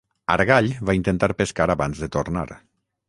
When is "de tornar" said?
2.05-2.47